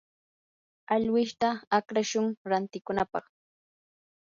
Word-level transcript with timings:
alwishta 0.93 1.49
akrashun 1.77 2.27
rantikunapaq. 2.49 3.25